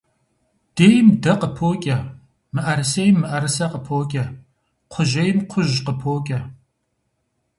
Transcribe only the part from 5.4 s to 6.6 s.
кхъужь къыпокӏэ.